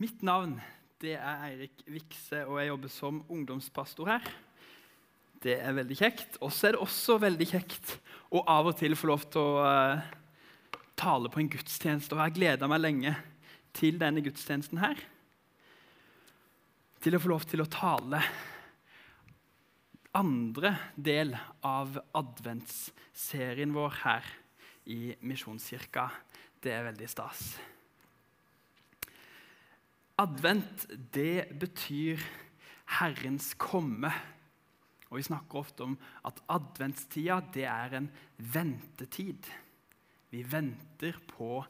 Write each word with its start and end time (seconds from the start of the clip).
Mitt 0.00 0.22
navn 0.24 0.54
det 1.00 1.12
er 1.16 1.42
Eirik 1.44 1.82
Vikse, 1.88 2.42
og 2.46 2.58
jeg 2.60 2.70
jobber 2.70 2.92
som 2.92 3.18
ungdomspastor 3.32 4.08
her. 4.08 4.28
Det 5.40 5.58
er 5.60 5.74
veldig 5.76 5.96
kjekt. 5.96 6.38
Og 6.40 6.52
så 6.52 6.68
er 6.68 6.76
det 6.76 6.80
også 6.84 7.18
veldig 7.20 7.46
kjekt 7.48 7.94
å 8.32 8.40
av 8.48 8.70
og 8.70 8.78
til 8.80 8.96
få 8.96 9.10
lov 9.10 9.26
til 9.32 9.40
å 9.40 9.64
uh, 9.64 10.06
tale 11.00 11.28
på 11.32 11.40
en 11.40 11.50
gudstjeneste. 11.52 12.12
Og 12.12 12.20
jeg 12.20 12.26
har 12.30 12.36
gleda 12.36 12.68
meg 12.72 12.80
lenge 12.80 13.12
til 13.76 13.98
denne 14.00 14.22
gudstjenesten 14.24 14.80
her. 14.80 15.00
Til 17.00 17.16
å 17.16 17.20
få 17.20 17.32
lov 17.32 17.44
til 17.48 17.64
å 17.64 17.68
tale 17.72 18.20
andre 20.16 20.74
del 20.96 21.32
av 21.64 21.96
adventsserien 22.16 23.76
vår 23.76 24.00
her 24.04 24.32
i 24.92 25.02
Misjonskirka. 25.20 26.08
Det 26.60 26.72
er 26.76 26.88
veldig 26.88 27.08
stas. 27.08 27.52
Advent, 30.20 30.84
det 31.14 31.48
betyr 31.56 32.20
Herrens 32.98 33.54
komme. 33.56 34.10
Og 35.08 35.16
Vi 35.16 35.22
snakker 35.22 35.62
ofte 35.62 35.86
om 35.86 35.94
at 36.28 36.42
adventstida 36.48 37.38
det 37.54 37.64
er 37.64 37.96
en 37.96 38.10
ventetid. 38.36 39.48
Vi 40.30 40.42
venter 40.44 41.16
på 41.28 41.64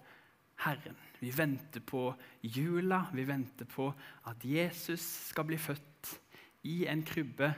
Herren. 0.64 0.98
Vi 1.20 1.30
venter 1.30 1.80
på 1.80 2.10
jula. 2.42 3.04
Vi 3.14 3.24
venter 3.28 3.70
på 3.70 3.92
at 4.26 4.44
Jesus 4.44 5.30
skal 5.30 5.46
bli 5.46 5.56
født 5.56 6.18
i 6.66 6.86
en 6.90 7.04
krybbe, 7.06 7.54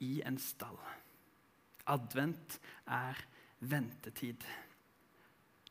i 0.00 0.22
en 0.22 0.38
stall. 0.38 0.78
Advent 1.86 2.60
er 2.86 3.18
ventetid. 3.60 4.46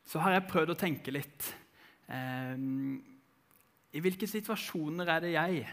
Så 0.04 0.20
har 0.20 0.36
jeg 0.36 0.48
prøvd 0.50 0.74
å 0.74 0.80
tenke 0.84 1.14
litt. 1.14 1.54
Eh, 2.12 3.15
i 3.94 4.02
hvilke 4.02 4.28
situasjoner 4.28 5.10
er 5.10 5.24
det 5.24 5.32
jeg 5.34 5.66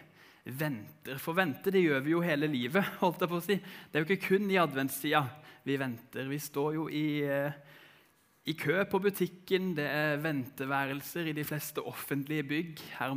venter? 0.59 1.19
For 1.21 1.37
vente 1.37 1.71
det 1.73 1.83
gjør 1.83 2.03
vi 2.05 2.13
jo 2.13 2.21
hele 2.23 2.49
livet. 2.51 2.85
holdt 3.03 3.23
jeg 3.23 3.31
på 3.31 3.39
å 3.39 3.45
si. 3.45 3.57
Det 3.57 3.99
er 3.99 4.03
jo 4.03 4.09
ikke 4.09 4.27
kun 4.29 4.51
i 4.51 4.59
adventstida 4.61 5.23
vi 5.63 5.79
venter. 5.79 6.29
Vi 6.29 6.39
står 6.43 6.73
jo 6.77 6.87
i, 6.91 7.23
eh, 7.23 7.59
i 8.51 8.55
kø 8.59 8.83
på 8.91 8.99
butikken, 9.03 9.73
det 9.77 9.87
er 9.87 10.23
venteværelser 10.23 11.31
i 11.31 11.35
de 11.35 11.45
fleste 11.47 11.83
offentlige 11.83 12.43
bygg. 12.43 12.81
Her 12.99 13.13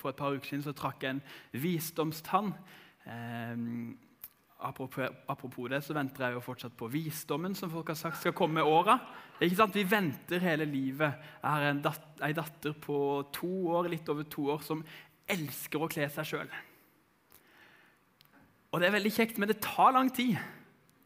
For 0.00 0.10
et 0.10 0.16
par 0.16 0.32
uker 0.32 0.48
siden 0.48 0.64
så 0.64 0.72
trakk 0.72 1.02
jeg 1.04 1.18
en 1.18 1.22
visdomstann. 1.52 2.54
Eh, 3.06 3.56
apropos, 4.60 5.68
det, 5.72 5.80
så 5.84 5.96
venter 5.96 6.26
jeg 6.26 6.36
jo 6.36 6.42
fortsatt 6.44 6.76
på 6.76 6.88
visdommen 6.92 7.54
som 7.56 7.70
folk 7.72 7.92
har 7.92 7.98
sagt 7.98 8.20
skal 8.20 8.34
komme 8.36 8.60
med 8.60 8.68
åra. 8.68 8.98
Vi 9.40 9.84
venter 9.88 10.42
hele 10.44 10.66
livet. 10.68 11.16
Jeg 11.40 11.50
har 11.50 11.68
en 11.70 11.82
dat 11.84 12.20
ei 12.20 12.34
datter 12.36 12.74
på 12.76 12.96
to 13.32 13.50
år, 13.72 13.88
litt 13.88 14.08
over 14.12 14.28
to 14.28 14.50
år 14.52 14.60
som 14.64 14.84
elsker 15.30 15.80
å 15.80 15.88
kle 15.90 16.08
seg 16.12 16.28
sjøl. 16.28 16.54
Og 18.70 18.80
det 18.80 18.90
er 18.90 18.96
veldig 18.98 19.12
kjekt, 19.14 19.38
men 19.40 19.50
det 19.50 19.62
tar 19.64 19.94
lang 19.96 20.10
tid. 20.14 20.36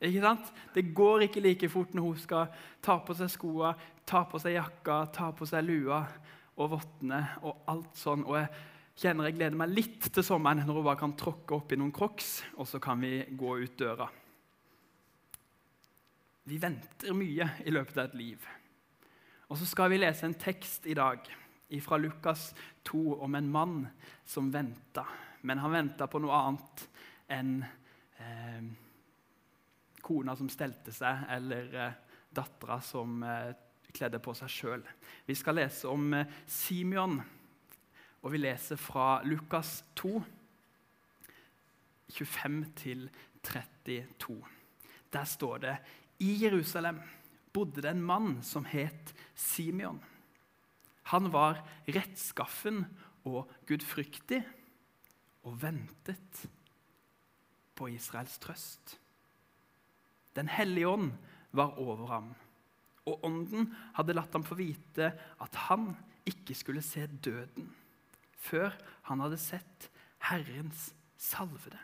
Ikke 0.04 0.24
sant? 0.24 0.50
Det 0.74 0.90
går 0.96 1.28
ikke 1.28 1.42
like 1.44 1.70
fort 1.72 1.94
når 1.96 2.08
hun 2.10 2.20
skal 2.20 2.50
ta 2.84 2.98
på 3.00 3.16
seg 3.16 3.30
skoene, 3.32 3.72
ta 4.04 4.24
på 4.28 4.40
seg 4.42 4.58
jakka, 4.58 4.98
ta 5.14 5.30
på 5.32 5.46
seg 5.48 5.64
lua 5.64 6.02
og 6.60 6.74
vottene 6.74 7.22
og 7.46 7.64
alt 7.70 7.96
sånn. 7.96 8.26
Og 8.28 8.36
jeg 8.36 8.50
kjenner 8.94 9.28
jeg 9.28 9.38
gleder 9.38 9.58
meg 9.58 9.72
litt 9.74 10.10
til 10.14 10.26
sommeren 10.26 10.62
når 10.62 10.78
hun 10.78 10.86
bare 10.86 11.00
kan 11.00 11.16
tråkke 11.18 11.56
opp 11.56 11.72
i 11.74 11.78
noen 11.80 11.94
crocs, 11.94 12.36
og 12.58 12.68
så 12.70 12.80
kan 12.82 13.00
vi 13.02 13.24
gå 13.34 13.56
ut 13.64 13.78
døra. 13.80 14.06
Vi 16.44 16.60
venter 16.60 17.16
mye 17.16 17.48
i 17.64 17.72
løpet 17.72 17.98
av 17.98 18.10
et 18.10 18.18
liv. 18.20 18.46
Og 19.48 19.58
så 19.58 19.66
skal 19.68 19.90
vi 19.92 20.00
lese 20.02 20.26
en 20.28 20.36
tekst 20.36 20.86
i 20.86 20.96
dag 20.96 21.24
fra 21.82 21.98
Lukas 21.98 22.52
2 22.86 23.18
om 23.24 23.34
en 23.34 23.50
mann 23.50 23.78
som 24.24 24.50
venta. 24.52 25.06
Men 25.42 25.58
han 25.58 25.72
venta 25.74 26.06
på 26.06 26.20
noe 26.22 26.36
annet 26.36 26.84
enn 27.34 27.54
eh, 28.20 28.66
kona 30.04 30.36
som 30.36 30.50
stelte 30.52 30.92
seg, 30.94 31.24
eller 31.34 31.78
eh, 31.80 31.96
dattera 32.34 32.78
som 32.84 33.22
eh, 33.24 33.54
kledde 33.94 34.20
på 34.22 34.34
seg 34.36 34.52
sjøl. 34.52 34.84
Vi 35.26 35.36
skal 35.38 35.58
lese 35.58 35.88
om 35.90 36.12
eh, 36.16 36.36
Simeon 36.46 37.18
og 38.24 38.32
vi 38.32 38.38
leser 38.40 38.80
fra 38.80 39.20
Lukas 39.28 39.84
2, 40.00 40.22
25-32. 42.08 43.04
Der 45.12 45.24
står 45.28 45.58
det 45.60 45.76
i 46.24 46.44
Jerusalem 46.44 47.00
bodde 47.52 47.82
det 47.84 47.90
en 47.92 48.02
mann 48.02 48.42
som 48.42 48.64
het 48.64 49.14
Simeon. 49.36 50.00
Han 51.12 51.32
var 51.32 51.60
rettskaffen 51.84 52.86
og 53.28 53.50
gudfryktig 53.68 54.40
og 55.44 55.62
ventet 55.62 56.48
på 57.76 57.88
Israels 57.92 58.38
trøst. 58.40 59.00
Den 60.34 60.48
hellige 60.48 60.88
ånd 60.88 61.12
var 61.52 61.76
over 61.78 62.06
ham, 62.08 62.34
og 63.04 63.24
ånden 63.24 63.74
hadde 63.94 64.14
latt 64.16 64.32
ham 64.32 64.44
få 64.48 64.54
vite 64.58 65.12
at 65.44 65.54
han 65.68 65.92
ikke 66.24 66.54
skulle 66.56 66.82
se 66.82 67.06
døden 67.06 67.68
før 68.44 68.74
han 69.08 69.22
hadde 69.24 69.40
sett 69.40 69.88
Herrens 70.28 70.90
salvede. 71.20 71.80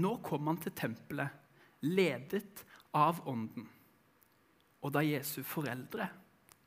Nå 0.00 0.16
kom 0.24 0.46
han 0.48 0.60
til 0.62 0.74
tempelet, 0.76 1.30
ledet 1.86 2.64
av 2.96 3.20
Ånden. 3.28 3.66
Og 4.80 4.92
da 4.94 5.02
Jesu 5.04 5.42
foreldre 5.44 6.06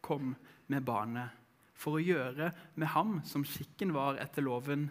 kom 0.04 0.34
med 0.70 0.86
barnet 0.86 1.40
for 1.78 1.98
å 1.98 2.04
gjøre 2.04 2.52
med 2.80 2.92
ham 2.94 3.18
som 3.28 3.46
skikken 3.48 3.94
var 3.96 4.20
etter 4.22 4.46
loven, 4.46 4.90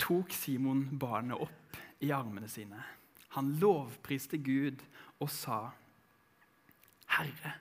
tok 0.00 0.32
Simon 0.34 0.86
barnet 0.98 1.40
opp 1.40 1.78
i 2.04 2.12
armene 2.14 2.48
sine. 2.50 2.80
Han 3.36 3.52
lovpriste 3.60 4.38
Gud 4.40 4.82
og 5.20 5.30
sa, 5.30 5.72
'Herre, 7.06 7.52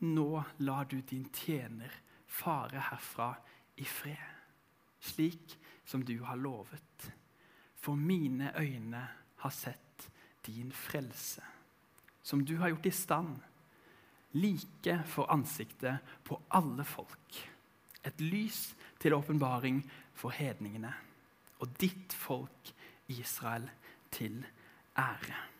nå 0.00 0.42
lar 0.58 0.84
du 0.84 1.00
din 1.00 1.28
tjener 1.32 1.92
fare 2.28 2.80
herfra 2.90 3.32
i 3.76 3.84
fred, 3.84 4.28
slik 5.00 5.58
som 5.84 6.04
du 6.04 6.18
har 6.24 6.36
lovet. 6.36 7.10
For 7.78 7.94
mine 7.94 8.52
øyne 8.58 9.08
har 9.36 9.50
sett 9.50 10.10
din 10.46 10.72
frelse, 10.72 11.42
som 12.22 12.44
du 12.44 12.56
har 12.58 12.68
gjort 12.68 12.86
i 12.86 12.90
stand, 12.90 13.36
like 14.32 15.02
for 15.06 15.30
ansiktet 15.32 15.98
på 16.24 16.40
alle 16.50 16.84
folk. 16.84 17.38
Et 18.04 18.20
lys 18.20 18.74
til 19.00 19.14
åpenbaring 19.14 19.82
for 20.14 20.34
hedningene, 20.34 20.92
og 21.58 21.68
ditt 21.80 22.12
folk 22.12 22.72
Israel 23.08 23.70
til 24.10 24.44
ære. 24.98 25.57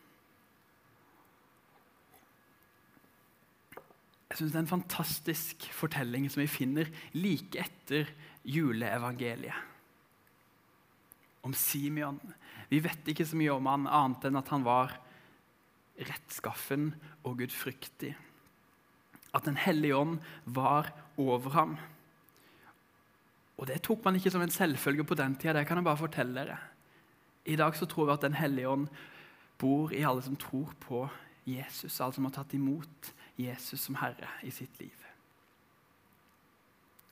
Jeg 4.29 4.37
synes 4.37 4.51
Det 4.51 4.59
er 4.59 4.65
en 4.65 4.75
fantastisk 4.77 5.65
fortelling 5.73 6.27
som 6.29 6.43
vi 6.43 6.47
finner 6.47 6.89
like 7.17 7.59
etter 7.59 8.09
juleevangeliet. 8.45 9.57
Om 11.43 11.53
Simeon. 11.53 12.19
Vi 12.69 12.81
vet 12.83 13.07
ikke 13.09 13.25
så 13.25 13.37
mye 13.39 13.55
om 13.55 13.65
han 13.65 13.87
annet 13.87 14.27
enn 14.27 14.37
at 14.37 14.51
han 14.53 14.65
var 14.67 14.93
rettskaffen 15.97 16.91
og 17.23 17.39
gudfryktig. 17.39 18.13
At 19.33 19.45
Den 19.45 19.57
hellige 19.57 19.97
ånd 19.97 20.19
var 20.45 20.91
over 21.17 21.49
ham. 21.49 21.77
Og 23.57 23.67
Det 23.67 23.81
tok 23.81 24.05
man 24.05 24.15
ikke 24.15 24.31
som 24.31 24.41
en 24.41 24.53
selvfølge 24.53 25.03
på 25.03 25.15
den 25.15 25.35
tida. 25.35 25.53
Det 25.59 25.67
kan 25.67 25.77
jeg 25.77 25.83
bare 25.89 25.97
fortelle 26.05 26.35
dere. 26.35 26.59
I 27.45 27.55
dag 27.55 27.75
så 27.75 27.85
tror 27.85 28.05
vi 28.05 28.11
at 28.13 28.21
Den 28.21 28.37
hellige 28.37 28.69
ånd 28.69 28.87
bor 29.57 29.91
i 29.91 30.05
alle 30.05 30.21
som 30.21 30.35
tror 30.35 30.73
på 30.79 31.09
Jesus, 31.45 31.99
alle 31.99 32.13
som 32.13 32.25
har 32.25 32.31
tatt 32.31 32.53
imot 32.53 33.13
Jesus 33.39 33.85
som 33.87 33.97
Herre 34.01 34.29
i 34.43 34.51
sitt 34.51 34.79
liv. 34.81 34.95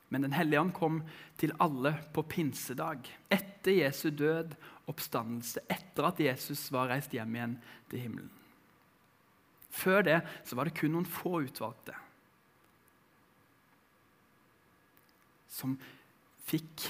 Men 0.08 0.24
Den 0.24 0.32
hellige 0.32 0.60
ånd 0.60 0.72
kom 0.76 1.02
til 1.40 1.52
alle 1.60 1.92
på 2.16 2.24
pinsedag, 2.24 3.08
etter 3.28 3.76
Jesu 3.76 4.08
død, 4.10 4.54
oppstandelse, 4.88 5.60
etter 5.68 6.08
at 6.08 6.20
Jesus 6.20 6.70
var 6.72 6.88
reist 6.88 7.12
hjem 7.12 7.34
igjen 7.36 7.56
til 7.90 8.04
himmelen. 8.06 8.30
Før 9.68 10.02
det 10.06 10.20
så 10.48 10.56
var 10.56 10.68
det 10.68 10.78
kun 10.78 10.94
noen 10.96 11.08
få 11.08 11.42
utvalgte 11.44 11.96
som 15.58 15.74
fikk 16.48 16.86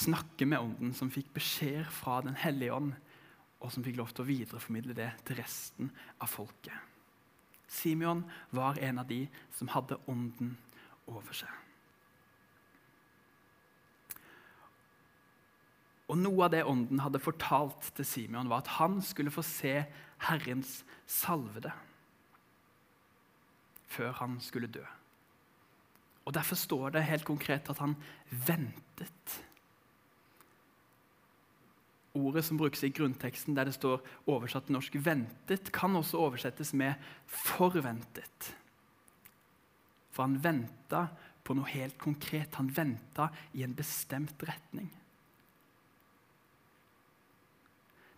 snakke 0.00 0.46
med 0.48 0.62
Ånden, 0.62 0.92
som 0.94 1.10
fikk 1.12 1.32
beskjed 1.34 1.88
fra 1.92 2.20
Den 2.24 2.38
hellige 2.38 2.74
ånd, 2.76 2.92
og 3.60 3.72
som 3.72 3.84
fikk 3.84 3.98
lov 4.00 4.14
til 4.14 4.24
å 4.24 4.30
videreformidle 4.30 4.96
det 4.96 5.10
til 5.26 5.40
resten 5.40 5.90
av 6.22 6.30
folket. 6.32 6.89
Simeon 7.70 8.24
var 8.50 8.78
en 8.82 8.98
av 8.98 9.08
de 9.08 9.24
som 9.54 9.70
hadde 9.70 9.98
ånden 10.10 10.56
over 11.10 11.36
seg. 11.36 11.50
Og 16.10 16.18
Noe 16.18 16.48
av 16.48 16.50
det 16.50 16.64
ånden 16.66 17.02
hadde 17.04 17.22
fortalt 17.22 17.92
til 17.94 18.06
Simeon, 18.06 18.50
var 18.50 18.64
at 18.64 18.72
han 18.80 18.98
skulle 19.06 19.30
få 19.30 19.44
se 19.46 19.76
Herrens 20.26 20.80
salvede 21.06 21.70
før 23.90 24.12
han 24.18 24.36
skulle 24.42 24.70
dø. 24.70 24.82
Og 26.26 26.34
Derfor 26.34 26.58
står 26.58 26.92
det 26.94 27.06
helt 27.06 27.26
konkret 27.26 27.70
at 27.70 27.78
han 27.82 27.96
ventet. 28.30 29.36
Ordet 32.14 32.44
som 32.44 32.58
brukes 32.58 32.82
i 32.82 32.90
grunnteksten 32.90 33.54
der 33.54 33.68
det 33.68 33.76
står 33.76 34.02
oversatt 34.26 34.66
til 34.66 34.74
norsk 34.74 34.94
'ventet', 34.94 35.72
kan 35.72 35.96
også 35.96 36.18
oversettes 36.18 36.74
med 36.74 36.94
'forventet'. 37.26 38.54
For 40.10 40.22
han 40.22 40.44
venta 40.44 41.06
på 41.44 41.54
noe 41.54 41.68
helt 41.68 41.98
konkret. 41.98 42.54
Han 42.54 42.76
venta 42.76 43.28
i 43.54 43.62
en 43.62 43.74
bestemt 43.74 44.42
retning. 44.42 44.90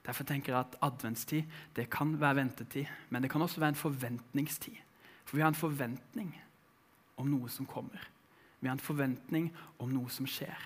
Derfor 0.02 0.24
tenker 0.24 0.52
jeg 0.52 0.60
at 0.60 0.76
adventstid 0.82 1.42
det 1.76 1.90
kan 1.90 2.20
være 2.20 2.36
ventetid, 2.36 2.86
men 3.10 3.22
det 3.22 3.30
kan 3.30 3.42
også 3.42 3.60
være 3.60 3.68
en 3.68 3.74
forventningstid. 3.74 4.76
For 5.24 5.36
vi 5.36 5.42
har 5.42 5.48
en 5.48 5.54
forventning 5.54 6.34
om 7.16 7.30
noe 7.30 7.48
som 7.48 7.66
kommer. 7.66 8.08
Vi 8.60 8.68
har 8.68 8.72
en 8.72 8.82
forventning 8.82 9.52
om 9.78 9.88
noe 9.88 10.10
som 10.10 10.26
skjer. 10.26 10.58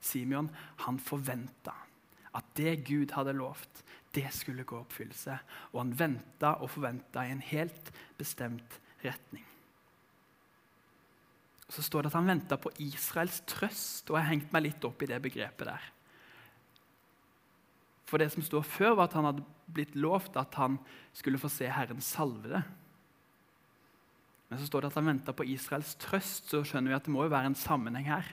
Simeon 0.00 0.50
han 0.86 0.98
forventa 0.98 1.74
at 2.36 2.50
det 2.56 2.84
Gud 2.86 3.14
hadde 3.16 3.34
lovt, 3.36 3.82
det 4.14 4.26
skulle 4.34 4.66
gå 4.66 4.78
oppfyllelse. 4.80 5.36
Og 5.72 5.80
han 5.82 5.94
venta 5.98 6.56
og 6.62 6.70
forventa 6.70 7.24
i 7.26 7.34
en 7.34 7.44
helt 7.44 7.92
bestemt 8.18 8.80
retning. 9.04 9.46
Og 11.70 11.74
Så 11.74 11.82
står 11.86 12.02
det 12.02 12.10
at 12.10 12.18
han 12.18 12.26
venta 12.26 12.56
på 12.58 12.72
Israels 12.82 13.42
trøst, 13.46 14.10
og 14.10 14.16
jeg 14.16 14.24
har 14.24 14.32
hengt 14.32 14.52
meg 14.52 14.64
litt 14.64 14.84
opp 14.84 15.02
i 15.02 15.08
det 15.10 15.20
begrepet 15.22 15.68
der. 15.70 15.84
For 18.10 18.18
det 18.18 18.32
som 18.34 18.42
står 18.42 18.66
før, 18.66 18.96
var 18.98 19.06
at 19.06 19.14
han 19.14 19.28
hadde 19.28 19.46
blitt 19.70 19.94
lovt 19.94 20.34
at 20.34 20.56
han 20.58 20.80
skulle 21.14 21.38
få 21.38 21.46
se 21.52 21.70
Herren 21.70 22.02
salvede. 22.02 22.64
Men 24.50 24.58
så 24.58 24.66
står 24.66 24.82
det 24.82 24.90
at 24.90 24.98
han 24.98 25.12
venta 25.12 25.34
på 25.36 25.46
Israels 25.46 25.94
trøst, 26.02 26.50
så 26.50 26.64
skjønner 26.66 26.90
vi 26.90 26.98
at 26.98 27.06
det 27.06 27.14
må 27.14 27.22
jo 27.22 27.30
være 27.36 27.52
en 27.52 27.58
sammenheng 27.58 28.08
her. 28.10 28.32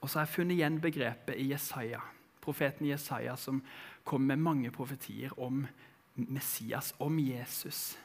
Og 0.00 0.08
så 0.08 0.22
har 0.22 0.24
jeg 0.24 0.36
funnet 0.38 0.56
igjen 0.56 0.80
begrepet 0.80 1.36
i 1.36 1.50
Jesaja, 1.50 2.00
profeten 2.46 2.86
Jesaja, 2.88 3.36
som 3.36 3.60
kom 4.06 4.26
med 4.26 4.40
mange 4.40 4.70
profetier 4.74 5.34
om 5.42 5.64
Messias, 6.14 6.94
om 7.02 7.18
Jesus, 7.20 7.98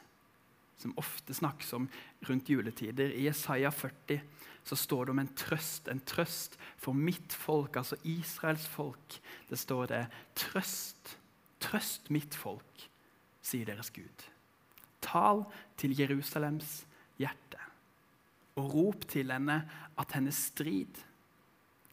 som 0.76 0.94
ofte 0.98 1.34
snakkes 1.34 1.72
om 1.78 1.88
rundt 2.28 2.50
juletider. 2.50 3.14
I 3.14 3.28
Jesaja 3.28 3.70
40 3.70 4.20
så 4.64 4.76
står 4.76 5.04
det 5.04 5.14
om 5.14 5.22
en 5.22 5.34
trøst, 5.38 5.88
en 5.88 6.02
trøst 6.06 6.58
for 6.78 6.94
mitt 6.94 7.34
folk, 7.34 7.76
altså 7.76 7.96
Israels 8.06 8.66
folk. 8.68 9.18
Det 9.48 9.58
står 9.58 9.86
det 9.86 10.06
'Trøst, 10.34 11.18
trøst 11.60 12.10
mitt 12.10 12.34
folk', 12.34 12.88
sier 13.42 13.66
deres 13.66 13.90
Gud. 13.90 14.28
Tal 15.02 15.44
til 15.76 15.98
Jerusalems 15.98 16.86
hjerte, 17.18 17.58
og 18.56 18.74
rop 18.74 19.08
til 19.08 19.32
henne 19.32 19.62
at 19.98 20.12
hennes 20.14 20.34
strid 20.34 21.02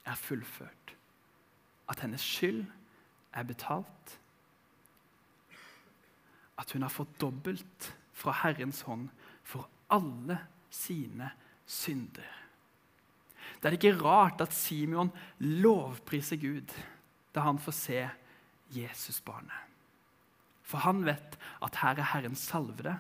er 0.06 0.16
fullført, 0.16 0.96
at 1.90 2.04
hennes 2.04 2.22
skyld 2.22 2.64
er 3.34 3.48
betalt, 3.48 4.20
at 6.60 6.72
hun 6.76 6.84
har 6.84 6.94
fått 6.94 7.20
dobbelt 7.22 7.94
fra 8.14 8.34
Herrens 8.44 8.82
hånd 8.88 9.08
for 9.48 9.70
alle 9.90 10.38
sine 10.74 11.32
synder. 11.66 12.28
Det 13.60 13.70
er 13.70 13.78
ikke 13.78 13.98
rart 14.00 14.42
at 14.44 14.54
Simeon 14.56 15.12
lovpriser 15.40 16.40
Gud 16.40 16.74
da 17.36 17.46
han 17.46 17.60
får 17.62 17.76
se 17.76 18.02
Jesusbarnet. 18.76 19.66
For 20.64 20.84
han 20.86 21.02
vet 21.08 21.38
at 21.66 21.80
her 21.82 21.98
er 21.98 22.12
Herrens 22.12 22.44
salvede, 22.52 22.94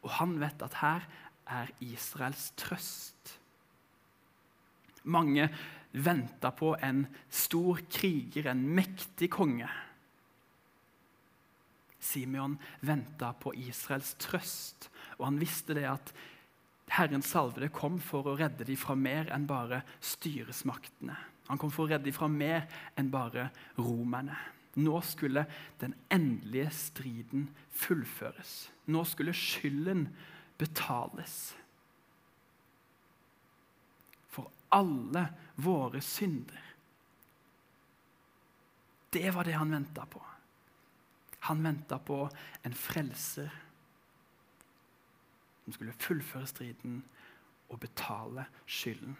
og 0.00 0.14
han 0.16 0.38
vet 0.40 0.62
at 0.64 0.78
her 0.80 1.04
er 1.50 1.72
Israels 1.84 2.50
trøst. 2.56 3.34
Mange 5.04 5.48
venta 5.92 6.50
på 6.54 6.74
en 6.82 7.04
stor 7.30 7.80
kriger, 7.90 8.50
en 8.50 8.62
mektig 8.74 9.30
konge. 9.32 9.68
Simeon 12.00 12.56
venta 12.80 13.32
på 13.36 13.52
Israels 13.60 14.14
trøst, 14.22 14.88
og 15.18 15.26
han 15.28 15.40
visste 15.40 15.76
det 15.76 15.88
at 15.90 16.14
Herrens 16.90 17.28
salvede 17.30 17.70
kom 17.74 18.00
for 18.02 18.26
å 18.26 18.36
redde 18.38 18.66
dem 18.66 18.78
fra 18.80 18.96
mer 18.98 19.28
enn 19.34 19.46
bare 19.46 19.84
styresmaktene. 20.02 21.14
Han 21.50 21.58
kom 21.58 21.70
for 21.74 21.86
å 21.86 21.92
redde 21.92 22.08
dem 22.08 22.16
fra 22.16 22.28
mer 22.30 22.66
enn 22.98 23.10
bare 23.12 23.50
romerne. 23.78 24.38
Nå 24.80 25.00
skulle 25.02 25.44
den 25.80 25.96
endelige 26.14 26.70
striden 26.74 27.48
fullføres. 27.74 28.70
Nå 28.90 29.02
skulle 29.06 29.34
skylden 29.34 30.06
betales. 30.58 31.52
For 34.30 34.50
alle 34.70 35.26
våre 35.60 36.00
synder. 36.00 36.66
Det 39.10 39.30
var 39.34 39.44
det 39.44 39.52
han 39.58 39.70
venta 39.70 40.06
på. 40.06 40.22
Han 41.40 41.62
venta 41.62 41.98
på 41.98 42.30
en 42.62 42.74
frelser 42.74 43.50
som 45.64 45.72
skulle 45.72 45.92
fullføre 45.92 46.46
striden 46.46 47.00
og 47.70 47.80
betale 47.80 48.44
skylden 48.66 49.16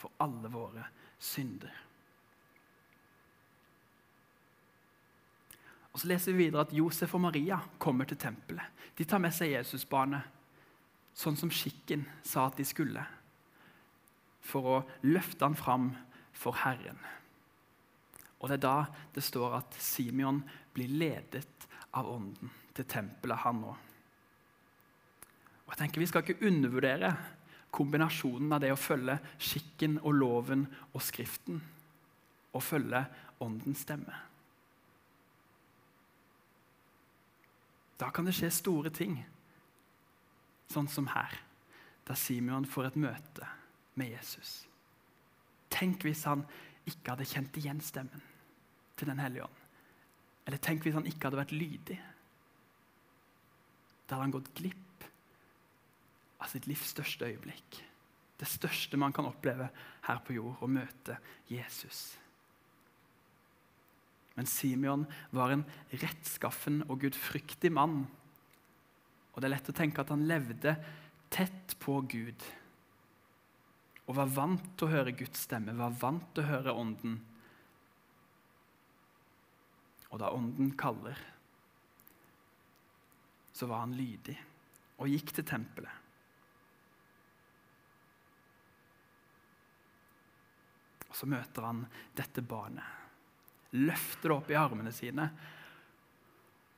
for 0.00 0.12
alle 0.20 0.48
våre 0.52 0.84
synder. 1.18 1.72
Og 5.92 6.00
Så 6.00 6.08
leser 6.08 6.32
vi 6.32 6.44
videre 6.44 6.64
at 6.64 6.72
Josef 6.72 7.14
og 7.14 7.20
Maria 7.20 7.58
kommer 7.78 8.04
til 8.04 8.16
tempelet. 8.16 8.64
De 8.96 9.04
tar 9.04 9.18
med 9.18 9.34
seg 9.34 9.56
Jesusbarnet, 9.56 10.22
sånn 11.14 11.36
som 11.36 11.50
skikken 11.50 12.04
sa 12.22 12.46
at 12.46 12.56
de 12.60 12.64
skulle, 12.64 13.02
for 14.40 14.68
å 14.68 14.76
løfte 15.06 15.46
han 15.46 15.56
fram 15.58 15.90
for 16.36 16.56
Herren. 16.64 16.98
Og 18.40 18.48
Det 18.48 18.56
er 18.56 18.64
da 18.64 18.78
det 19.14 19.24
står 19.24 19.58
at 19.58 19.76
Simeon 19.78 20.40
blir 20.74 20.88
ledet 20.88 21.68
av 21.92 22.08
Ånden 22.08 22.50
til 22.74 22.86
tempelet, 22.88 23.42
han 23.44 23.64
òg. 23.64 23.76
Og 25.66 25.74
jeg 25.74 25.82
tenker 25.82 26.00
Vi 26.00 26.08
skal 26.08 26.24
ikke 26.24 26.46
undervurdere 26.48 27.12
kombinasjonen 27.70 28.52
av 28.52 28.62
det 28.64 28.72
å 28.72 28.80
følge 28.80 29.18
skikken 29.38 30.00
og 30.00 30.16
loven 30.16 30.64
og 30.92 31.04
Skriften 31.04 31.60
og 32.50 32.64
følge 32.64 33.04
Åndens 33.40 33.84
stemme. 33.84 34.16
Da 38.00 38.08
kan 38.10 38.24
det 38.24 38.34
skje 38.34 38.48
store 38.50 38.90
ting, 38.90 39.18
sånn 40.72 40.88
som 40.88 41.10
her, 41.12 41.36
da 42.08 42.16
Simeon 42.16 42.64
får 42.66 42.90
et 42.90 43.02
møte 43.04 43.46
med 44.00 44.12
Jesus. 44.14 44.64
Tenk 45.70 46.04
hvis 46.06 46.24
han 46.28 46.42
ikke 46.88 47.14
hadde 47.14 47.28
kjent 47.28 47.58
igjen 47.60 47.82
stemmen 47.84 48.24
til 48.98 49.10
Den 49.10 49.20
hellige 49.22 49.46
ånd. 49.46 49.60
Eller 50.48 50.60
tenk 50.60 50.84
hvis 50.84 50.96
han 50.96 51.06
ikke 51.08 51.28
hadde 51.28 51.40
vært 51.40 51.54
lydig. 51.54 51.98
Da 54.08 54.16
hadde 54.16 54.26
han 54.26 54.34
gått 54.34 54.50
glipp 54.58 55.06
av 56.40 56.50
sitt 56.50 56.66
livs 56.66 56.90
største 56.90 57.28
øyeblikk. 57.28 57.82
Det 58.40 58.48
største 58.48 58.98
man 58.98 59.12
kan 59.12 59.28
oppleve 59.28 59.68
her 60.06 60.22
på 60.24 60.34
jord, 60.38 60.56
å 60.64 60.70
møte 60.70 61.18
Jesus. 61.52 62.16
Men 64.34 64.48
Simeon 64.48 65.04
var 65.36 65.52
en 65.52 65.66
rettskaffen 65.92 66.80
og 66.88 67.02
gudfryktig 67.04 67.70
mann. 67.76 68.06
Og 69.34 69.38
det 69.38 69.50
er 69.50 69.54
lett 69.54 69.68
å 69.70 69.76
tenke 69.76 70.00
at 70.00 70.12
han 70.14 70.24
levde 70.28 70.74
tett 71.30 71.76
på 71.82 71.98
Gud. 72.08 72.46
Og 74.10 74.16
var 74.18 74.30
vant 74.34 74.64
til 74.74 74.88
å 74.88 74.90
høre 74.90 75.14
Guds 75.14 75.44
stemme, 75.46 75.76
var 75.78 75.94
vant 75.94 76.32
til 76.34 76.42
å 76.42 76.50
høre 76.50 76.74
Ånden. 76.74 77.12
Og 80.10 80.18
da 80.18 80.32
Ånden 80.34 80.72
kaller, 80.74 81.20
så 83.54 83.68
var 83.70 83.84
han 83.84 83.94
lydig 83.94 84.34
og 84.98 85.12
gikk 85.12 85.30
til 85.36 85.46
tempelet. 85.46 85.94
Og 91.06 91.14
Så 91.14 91.30
møter 91.30 91.68
han 91.68 91.84
dette 92.18 92.42
barnet, 92.42 92.82
løfter 93.78 94.26
det 94.26 94.36
opp 94.40 94.50
i 94.50 94.58
armene 94.58 94.90
sine 94.94 95.30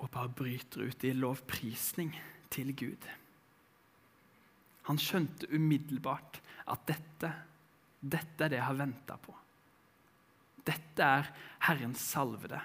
og 0.03 0.11
bare 0.13 0.35
bryter 0.37 0.85
ut 0.85 1.05
i 1.07 1.17
lovprisning 1.17 2.13
til 2.53 2.75
Gud. 2.77 3.05
Han 4.91 4.99
skjønte 4.99 5.49
umiddelbart 5.55 6.43
at 6.71 6.85
dette, 6.87 7.31
dette 8.01 8.45
er 8.45 8.53
det 8.53 8.61
jeg 8.61 8.69
har 8.69 8.79
venta 8.79 9.17
på. 9.19 9.35
Dette 10.63 11.03
er 11.19 11.31
Herrens 11.67 12.03
salvede. 12.13 12.61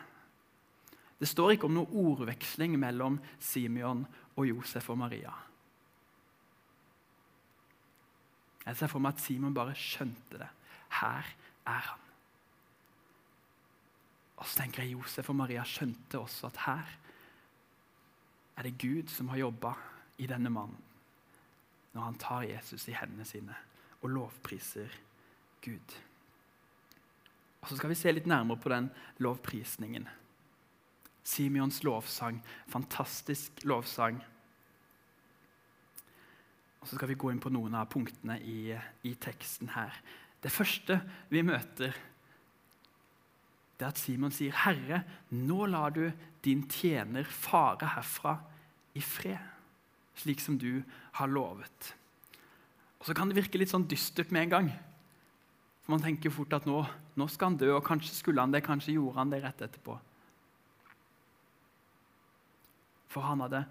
Det 1.18 1.30
står 1.30 1.56
ikke 1.56 1.70
om 1.70 1.77
noe 1.80 1.89
ordveksling 1.98 2.75
mellom 2.77 3.18
Simeon 3.42 4.04
og 4.38 4.46
Josef 4.46 4.92
og 4.94 5.00
Maria. 5.01 5.34
Jeg 8.68 8.77
ser 8.77 8.92
for 8.92 9.01
meg 9.01 9.16
at 9.16 9.24
Simon 9.24 9.56
bare 9.56 9.74
skjønte 9.80 10.42
det. 10.42 10.50
Her 11.00 11.30
er 11.66 11.86
han. 11.88 12.04
Og 14.38 14.46
så 14.46 14.62
tenker 14.62 14.84
jeg 14.84 14.94
Josef 14.94 15.32
og 15.32 15.39
Maria 15.39 15.63
skjønte 15.66 16.20
også 16.20 16.51
at 16.51 16.60
her 16.68 16.98
er 18.58 18.68
det 18.68 18.77
Gud 18.82 19.10
som 19.10 19.32
har 19.32 19.42
jobba 19.42 19.74
i 20.22 20.27
denne 20.30 20.51
mannen 20.54 20.84
når 21.94 22.04
han 22.04 22.20
tar 22.22 22.46
Jesus 22.46 22.86
i 22.92 22.94
hendene 22.94 23.25
sine 23.25 23.56
og 24.01 24.10
lovpriser 24.10 24.94
Gud. 25.63 25.98
Og 27.62 27.70
Så 27.70 27.77
skal 27.77 27.89
vi 27.89 28.00
se 28.00 28.12
litt 28.12 28.27
nærmere 28.30 28.62
på 28.62 28.70
den 28.70 28.89
lovprisningen. 29.20 30.08
Simeons 31.24 31.84
lovsang. 31.84 32.39
Fantastisk 32.68 33.63
lovsang. 33.63 34.22
Og 36.80 36.88
Så 36.88 36.96
skal 36.96 37.10
vi 37.10 37.20
gå 37.20 37.32
inn 37.32 37.42
på 37.44 37.51
noen 37.51 37.75
av 37.75 37.89
punktene 37.92 38.39
i, 38.39 38.72
i 39.04 39.13
teksten 39.20 39.74
her. 39.75 39.92
Det 40.44 40.51
første 40.54 41.01
vi 41.30 41.42
møter, 41.42 41.96
det 43.77 43.86
er 43.86 43.92
at 43.92 44.00
Simon 44.00 44.32
sier, 44.32 44.54
'Herre, 44.54 45.04
nå 45.30 45.66
lar 45.66 45.89
du 45.89 46.12
din 46.46 46.63
tjener 46.70 47.24
fare 47.24 47.86
herfra 47.86 48.38
i 48.96 49.01
fred', 49.01 49.51
slik 50.16 50.39
som 50.39 50.58
du 50.58 50.84
har 51.13 51.27
lovet. 51.27 51.94
Så 53.07 53.15
kan 53.15 53.29
det 53.29 53.37
virke 53.37 53.59
litt 53.59 53.71
sånn 53.71 53.87
dystert 53.87 54.33
med 54.35 54.47
en 54.47 54.51
gang. 54.51 54.65
For 55.85 55.93
Man 55.93 56.01
tenker 56.03 56.33
fort 56.35 56.51
at 56.57 56.65
nå, 56.67 56.81
nå 57.15 57.27
skal 57.31 57.53
han 57.53 57.59
dø, 57.61 57.69
og 57.77 57.85
kanskje 57.87 58.17
skulle 58.17 58.43
han 58.43 58.51
det, 58.51 58.65
kanskje 58.65 58.97
gjorde 58.97 59.21
han 59.21 59.29
det 59.31 59.37
rett 59.45 59.61
etterpå. 59.63 59.93
For 63.07 63.23
han 63.23 63.45
hadde 63.45 63.61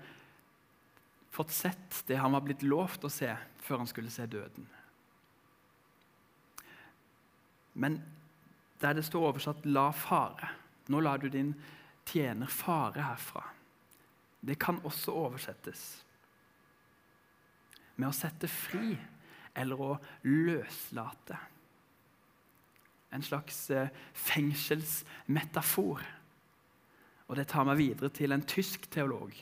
fått 1.36 1.52
sett 1.52 1.98
det 2.08 2.16
han 2.16 2.32
var 2.32 2.46
blitt 2.46 2.64
lovt 2.64 3.04
å 3.04 3.10
se 3.12 3.28
før 3.66 3.82
han 3.82 3.90
skulle 3.90 4.12
se 4.14 4.24
døden. 4.24 4.64
Men 7.76 7.98
der 8.80 8.96
det 8.96 9.04
står 9.04 9.26
oversatt 9.34 9.66
'la 9.68 9.90
fare', 9.92 10.48
nå 10.88 11.00
lar 11.04 11.20
du 11.20 11.28
din 11.28 11.52
tjener 12.08 12.46
fare 12.46 13.04
herfra. 13.04 13.44
Det 14.40 14.56
kan 14.58 14.80
også 14.80 15.12
oversettes 15.12 15.84
med 17.96 18.08
å 18.08 18.16
sette 18.16 18.48
fri 18.48 18.96
eller 19.56 19.80
å 19.80 19.96
løslate. 20.28 21.38
En 23.14 23.24
slags 23.24 23.70
eh, 23.70 23.88
fengselsmetafor. 24.12 26.04
Og 27.26 27.36
Det 27.38 27.48
tar 27.50 27.66
meg 27.66 27.80
videre 27.80 28.10
til 28.14 28.34
en 28.34 28.44
tysk 28.46 28.86
teolog 28.92 29.32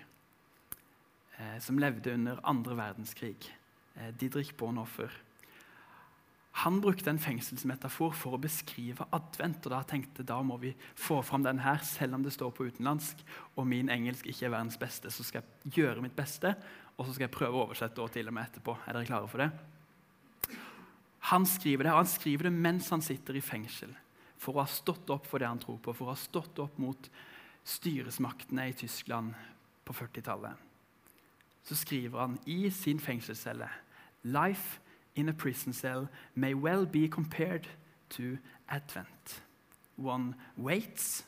eh, 1.38 1.58
som 1.60 1.80
levde 1.80 2.14
under 2.14 2.40
andre 2.46 2.78
verdenskrig, 2.78 3.50
eh, 3.98 4.12
Didrik 4.20 4.54
Bonhoffer. 4.60 5.12
Han 6.62 6.78
brukte 6.80 7.10
en 7.10 7.18
fengselsmetafor 7.18 8.12
for 8.14 8.36
å 8.36 8.40
beskrive 8.40 9.08
advent. 9.10 9.66
og 9.66 9.72
Da 9.74 9.82
tenkte 9.90 10.22
da 10.22 10.38
må 10.46 10.60
vi 10.62 10.70
få 10.94 11.18
fram 11.26 11.42
den 11.42 11.58
her, 11.64 11.82
selv 11.82 12.14
om 12.14 12.22
det 12.22 12.32
står 12.36 12.54
på 12.54 12.68
utenlandsk 12.70 13.24
og 13.56 13.66
min 13.66 13.90
engelsk 13.90 14.28
ikke 14.30 14.46
er 14.46 14.54
verdens 14.54 14.78
beste. 14.78 15.10
Så 15.10 15.26
skal 15.26 15.42
jeg 15.42 15.80
gjøre 15.80 16.04
mitt 16.04 16.14
beste, 16.14 16.54
og 16.94 17.08
så 17.08 17.16
skal 17.16 17.26
jeg 17.26 17.34
prøve 17.34 17.58
å 17.58 17.66
oversette 17.66 18.06
til 18.14 18.30
og 18.30 18.36
med 18.38 18.46
etterpå. 18.46 18.76
Er 18.86 18.94
dere 18.94 19.10
klare 19.10 19.30
for 19.32 19.42
det? 19.42 19.73
Han 21.30 21.46
skriver 21.48 21.86
det, 21.86 21.92
og 21.92 22.02
han 22.02 22.10
skriver 22.10 22.48
det 22.48 22.52
mens 22.52 22.90
han 22.92 23.02
sitter 23.02 23.38
i 23.38 23.44
fengsel. 23.44 23.94
For 24.36 24.52
å 24.52 24.64
ha 24.64 24.68
stått 24.68 25.08
opp 25.14 25.26
for 25.28 25.40
det 25.40 25.48
han 25.48 25.62
tror 25.62 25.78
på, 25.80 25.94
for 25.96 26.10
å 26.10 26.12
ha 26.12 26.20
stått 26.20 26.58
opp 26.60 26.76
mot 26.82 27.08
styresmaktene 27.64 28.68
i 28.68 28.76
Tyskland 28.76 29.32
på 29.88 29.96
40-tallet. 29.96 30.52
Så 31.64 31.78
skriver 31.80 32.20
han 32.20 32.36
i 32.44 32.68
sin 32.70 33.00
fengselscelle 33.00 33.70
Life 34.24 34.80
in 35.14 35.28
a 35.28 35.32
prison 35.32 35.72
cell 35.72 36.08
may 36.34 36.54
well 36.54 36.84
be 36.84 37.08
compared 37.08 37.68
to 38.10 38.36
Advent. 38.68 39.40
One 39.96 40.34
waits, 40.56 41.24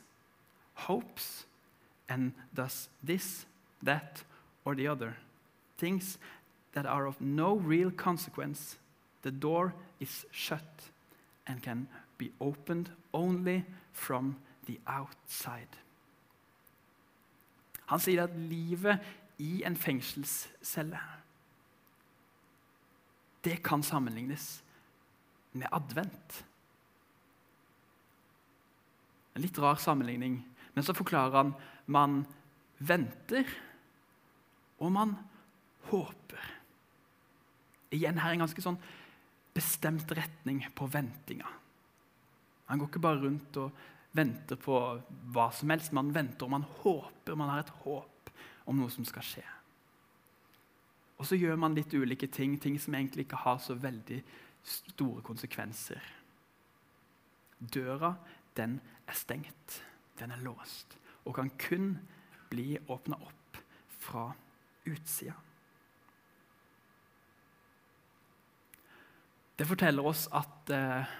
hopes, 0.73 1.45
and 2.09 2.33
does 2.53 2.89
this, 3.03 3.45
that, 3.83 4.23
or 4.65 4.75
the 4.75 4.87
other. 4.87 5.17
Things 5.77 6.17
that 6.73 6.85
are 6.85 7.07
of 7.07 7.21
no 7.21 7.55
real 7.55 7.91
consequence. 7.91 8.77
The 9.27 9.31
door 9.31 9.73
is 9.99 10.25
shut 10.31 10.91
and 11.47 11.61
can 11.61 11.87
be 12.17 12.31
opened 12.39 12.91
only 13.13 13.65
from 13.91 14.37
the 14.67 14.79
outside. 14.87 15.67
Han 17.91 17.99
sier 17.99 18.23
at 18.23 18.37
livet 18.39 19.03
i 19.43 19.65
en 19.67 19.75
fengselscelle 19.75 21.01
det 23.43 23.57
kan 23.63 23.83
sammenlignes 23.83 24.45
med 25.51 25.67
advent. 25.71 26.45
En 29.35 29.43
litt 29.43 29.59
rar 29.59 29.75
sammenligning, 29.75 30.39
men 30.73 30.83
så 30.83 30.95
forklarer 30.95 31.35
han 31.35 31.53
man 31.85 32.21
venter, 32.79 33.43
og 34.79 34.91
man 34.91 35.17
håper. 35.91 36.47
Igjen 37.91 38.19
her 38.23 38.35
en 38.35 38.43
ganske 38.43 38.63
sånn 38.63 38.79
bestemt 39.57 40.11
retning 40.15 40.61
på 40.77 40.87
ventinga. 40.93 41.49
Han 42.67 42.79
går 42.79 42.91
ikke 42.91 43.03
bare 43.03 43.21
rundt 43.23 43.57
og 43.61 43.85
venter 44.17 44.59
på 44.59 44.79
hva 45.33 45.47
som 45.55 45.71
helst. 45.73 45.95
Man 45.95 46.13
venter 46.15 46.47
og 46.47 46.53
man 46.53 46.67
håper. 46.81 47.37
Man 47.37 47.49
har 47.51 47.63
et 47.63 47.73
håp 47.83 48.31
om 48.67 48.77
noe 48.77 48.91
som 48.93 49.07
skal 49.07 49.25
skje. 49.25 49.45
Og 51.17 51.25
så 51.25 51.39
gjør 51.39 51.57
man 51.57 51.73
litt 51.73 51.93
ulike 51.97 52.29
ting, 52.29 52.59
ting 52.61 52.77
som 52.79 52.93
egentlig 52.93 53.25
ikke 53.25 53.41
har 53.41 53.57
så 53.63 53.73
veldig 53.79 54.19
store 54.67 55.23
konsekvenser. 55.25 56.03
Døra, 57.57 58.13
den 58.57 58.77
er 59.07 59.17
stengt. 59.17 59.81
Den 60.17 60.33
er 60.33 60.41
låst 60.41 60.97
og 61.27 61.35
kan 61.35 61.49
kun 61.59 61.91
bli 62.49 62.77
åpna 62.87 63.17
opp 63.19 63.59
fra 63.99 64.29
utsida. 64.87 65.35
Det 69.57 69.65
forteller 69.65 70.05
oss 70.05 70.27
at 70.37 70.71
eh, 70.73 71.13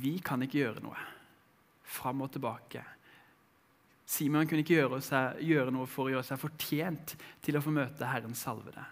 vi 0.00 0.16
kan 0.24 0.42
ikke 0.42 0.62
gjøre 0.62 0.84
noe 0.84 1.08
fram 1.94 2.24
og 2.24 2.32
tilbake 2.32 2.82
Simon 4.04 4.48
kunne 4.48 4.62
ikke 4.64 4.76
gjøre, 4.76 5.00
seg, 5.04 5.40
gjøre, 5.48 5.72
noe 5.72 5.88
for 5.88 6.06
å 6.08 6.12
gjøre 6.12 6.26
seg 6.28 6.40
fortjent 6.40 7.14
til 7.44 7.56
å 7.56 7.62
få 7.64 7.72
møte 7.72 8.08
Herrens 8.08 8.42
salvede. 8.44 8.82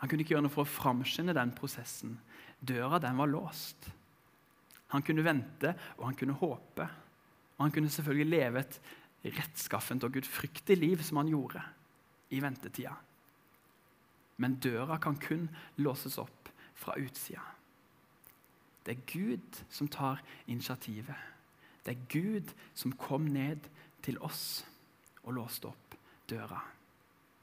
Han 0.00 0.08
kunne 0.08 0.24
ikke 0.24 0.32
gjøre 0.34 0.46
noe 0.46 0.54
for 0.54 0.64
å 0.64 0.70
framskynde 0.78 1.34
den 1.36 1.52
prosessen. 1.56 2.14
Døra 2.56 3.00
den 3.02 3.20
var 3.20 3.28
låst. 3.28 3.90
Han 4.94 5.04
kunne 5.04 5.24
vente, 5.26 5.74
og 5.98 6.06
han 6.08 6.16
kunne 6.16 6.38
håpe. 6.40 6.86
Og 7.56 7.66
han 7.66 7.74
kunne 7.74 7.92
selvfølgelig 7.92 8.32
leve 8.32 8.62
et 8.64 8.80
rettskaffent 9.36 10.06
og 10.08 10.16
gudfryktig 10.16 10.78
liv 10.80 11.04
som 11.04 11.20
han 11.20 11.30
gjorde 11.30 11.62
i 12.32 12.40
ventetida. 12.42 12.94
Men 14.36 14.58
døra 14.60 14.98
kan 15.00 15.16
kun 15.16 15.48
låses 15.76 16.18
opp 16.18 16.50
fra 16.76 16.96
utsida. 17.00 17.42
Det 18.86 18.96
er 18.96 19.06
Gud 19.10 19.62
som 19.70 19.88
tar 19.88 20.22
initiativet. 20.46 21.16
Det 21.86 21.96
er 21.96 22.06
Gud 22.10 22.52
som 22.74 22.92
kom 22.92 23.24
ned 23.32 23.66
til 24.02 24.18
oss 24.22 24.66
og 25.24 25.34
låste 25.38 25.70
opp 25.70 25.96
døra. 26.30 26.60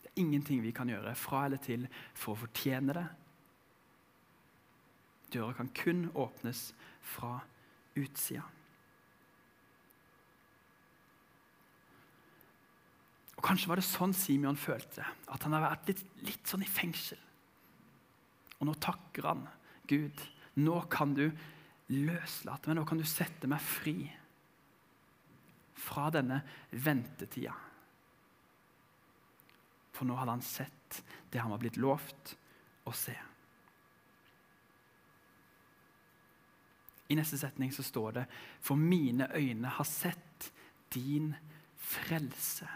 Det 0.01 0.11
er 0.11 0.21
ingenting 0.21 0.61
vi 0.63 0.71
kan 0.71 0.89
gjøre 0.89 1.15
fra 1.15 1.45
eller 1.45 1.59
til 1.63 1.87
for 2.13 2.35
å 2.35 2.41
fortjene 2.45 2.95
det. 2.95 3.05
Døra 5.33 5.55
kan 5.57 5.71
kun 5.75 6.05
åpnes 6.15 6.69
fra 7.01 7.39
utsida. 7.97 8.45
Og 13.43 13.49
Kanskje 13.49 13.67
var 13.67 13.79
det 13.81 13.83
sånn 13.83 14.13
Simeon 14.15 14.55
følte, 14.55 15.03
at 15.03 15.43
han 15.43 15.51
har 15.51 15.65
vært 15.65 15.89
litt, 15.91 16.03
litt 16.23 16.47
sånn 16.47 16.63
i 16.63 16.69
fengsel. 16.69 17.19
Og 18.61 18.69
nå 18.69 18.75
takker 18.79 19.27
han 19.27 19.41
Gud. 19.91 20.21
Nå 20.63 20.77
kan 20.87 21.11
du 21.17 21.25
løslate 21.91 22.69
meg, 22.69 22.77
nå 22.79 22.85
kan 22.87 23.01
du 23.01 23.03
sette 23.03 23.49
meg 23.51 23.59
fri 23.59 23.97
fra 25.83 26.07
denne 26.15 26.39
ventetida. 26.71 27.51
For 29.91 30.07
nå 30.07 30.15
hadde 30.15 30.37
han 30.37 30.45
sett 30.45 31.01
det 31.33 31.41
han 31.43 31.51
var 31.51 31.59
blitt 31.59 31.81
lovt 31.83 32.37
å 32.87 32.93
se. 32.95 33.17
I 37.11 37.19
neste 37.19 37.37
setning 37.43 37.75
så 37.75 37.83
står 37.83 38.15
det 38.15 38.23
For 38.63 38.79
mine 38.79 39.27
øyne 39.35 39.75
har 39.75 39.89
sett 39.89 40.47
din 40.95 41.33
frelse. 41.75 42.69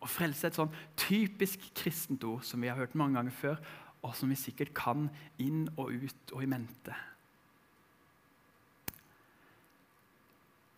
Og 0.00 0.08
Frelse 0.08 0.46
er 0.46 0.52
et 0.52 0.58
sånn 0.58 0.74
typisk 0.98 1.64
kristent 1.76 2.24
ord 2.24 2.44
som 2.46 2.62
vi 2.62 2.70
har 2.70 2.78
hørt 2.80 2.96
mange 2.96 3.18
ganger 3.18 3.36
før, 3.36 3.62
og 4.00 4.16
som 4.16 4.32
vi 4.32 4.38
sikkert 4.40 4.72
kan 4.76 5.08
inn 5.38 5.66
og 5.76 5.92
ut 5.92 6.32
og 6.32 6.44
i 6.44 6.48
mente. 6.48 6.96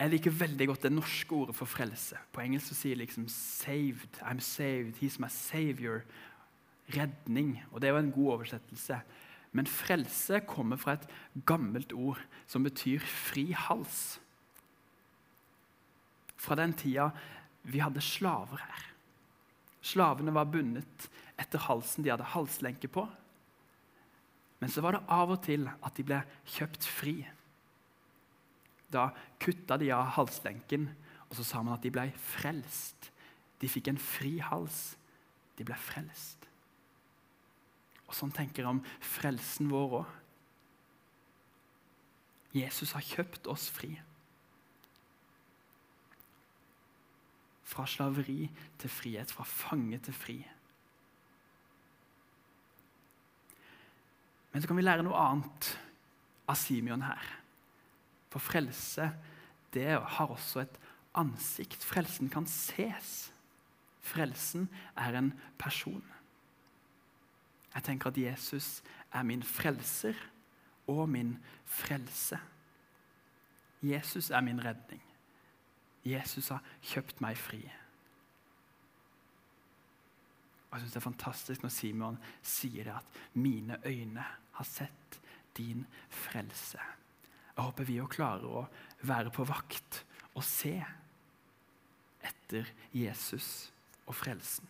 Jeg 0.02 0.10
liker 0.10 0.34
veldig 0.34 0.66
godt 0.66 0.82
det 0.88 0.90
norske 0.90 1.34
ordet 1.36 1.54
for 1.54 1.70
frelse. 1.70 2.18
På 2.34 2.42
engelsk 2.42 2.72
så 2.72 2.74
sier 2.74 2.98
liksom 2.98 3.28
'saved'. 3.30 4.18
I'm 4.22 4.40
saved. 4.40 4.98
He's 4.98 5.20
my 5.20 5.28
savior. 5.28 6.02
Redning. 6.90 7.62
Og 7.70 7.80
Det 7.80 7.88
er 7.88 7.92
jo 7.92 7.98
en 7.98 8.12
god 8.12 8.32
oversettelse. 8.32 9.00
Men 9.52 9.66
frelse 9.66 10.40
kommer 10.40 10.76
fra 10.76 10.92
et 10.92 11.08
gammelt 11.46 11.92
ord 11.92 12.18
som 12.46 12.64
betyr 12.64 12.98
fri 12.98 13.52
hals. 13.52 14.20
Fra 16.36 16.54
den 16.54 16.72
tida 16.72 17.10
vi 17.62 17.78
hadde 17.78 18.00
slaver 18.00 18.56
her. 18.56 18.91
Slavene 19.82 20.34
var 20.34 20.50
bundet 20.50 21.08
etter 21.40 21.62
halsen. 21.66 22.04
De 22.04 22.12
hadde 22.12 22.30
halslenke 22.34 22.90
på. 22.92 23.04
Men 24.62 24.70
så 24.70 24.82
var 24.84 24.94
det 24.94 25.06
av 25.10 25.32
og 25.34 25.40
til 25.42 25.66
at 25.66 25.96
de 25.98 26.04
ble 26.06 26.20
kjøpt 26.54 26.86
fri. 26.86 27.16
Da 28.92 29.08
kutta 29.42 29.78
de 29.80 29.88
av 29.94 30.12
halslenken, 30.18 30.86
og 31.26 31.34
så 31.38 31.46
sa 31.48 31.62
man 31.64 31.74
at 31.74 31.82
de 31.82 31.90
ble 31.90 32.06
frelst. 32.14 33.10
De 33.58 33.70
fikk 33.70 33.90
en 33.90 33.98
fri 33.98 34.36
hals. 34.44 34.92
De 35.58 35.66
ble 35.66 35.76
frelst. 35.78 36.46
Og 38.06 38.14
Sånn 38.14 38.34
tenker 38.34 38.62
jeg 38.62 38.70
om 38.74 38.82
frelsen 39.00 39.70
vår 39.72 39.98
òg. 40.02 40.16
Jesus 42.52 42.92
har 42.92 43.04
kjøpt 43.06 43.48
oss 43.48 43.70
fri. 43.72 43.94
Fra 47.72 47.86
slaveri 47.88 48.50
til 48.78 48.92
frihet, 48.92 49.32
fra 49.32 49.46
fange 49.48 49.98
til 50.04 50.14
fri. 50.14 50.36
Men 54.52 54.62
så 54.62 54.68
kan 54.68 54.76
vi 54.76 54.84
lære 54.84 55.04
noe 55.06 55.16
annet 55.16 55.70
av 56.50 56.58
Simeon 56.60 57.04
her. 57.06 57.28
For 58.32 58.44
frelse 58.44 59.08
det 59.72 59.88
har 59.88 60.32
også 60.32 60.66
et 60.66 60.76
ansikt. 61.16 61.84
Frelsen 61.84 62.28
kan 62.32 62.46
ses. 62.48 63.30
Frelsen 64.04 64.68
er 64.96 65.16
en 65.16 65.32
person. 65.60 66.04
Jeg 67.72 67.82
tenker 67.88 68.10
at 68.10 68.18
Jesus 68.18 68.82
er 69.12 69.24
min 69.24 69.42
frelser 69.42 70.18
og 70.86 71.08
min 71.08 71.38
frelse. 71.64 72.38
Jesus 73.82 74.30
er 74.30 74.40
min 74.40 74.60
redning. 74.64 75.00
Jesus 76.04 76.48
har 76.50 76.64
kjøpt 76.82 77.20
meg 77.22 77.38
fri. 77.38 77.62
Og 80.70 80.78
jeg 80.78 80.80
synes 80.80 80.92
Det 80.92 81.00
er 81.00 81.10
fantastisk 81.10 81.62
når 81.62 81.70
Simon 81.70 82.18
sier 82.42 82.84
det 82.84 82.94
at 82.96 83.04
'mine 83.34 83.76
øyne 83.86 84.24
har 84.52 84.64
sett 84.64 85.20
din 85.56 85.86
frelse'. 86.10 86.80
Jeg 87.56 87.64
håper 87.64 87.84
vi 87.84 88.00
òg 88.00 88.08
klarer 88.08 88.48
å 88.48 88.68
være 89.02 89.30
på 89.30 89.44
vakt 89.44 90.04
og 90.34 90.44
se 90.44 90.84
etter 92.22 92.64
Jesus 92.94 93.72
og 94.06 94.14
frelsen. 94.14 94.68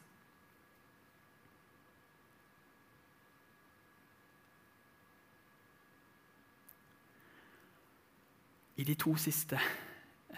I 8.76 8.84
de 8.84 8.94
to 8.94 9.16
siste 9.16 9.60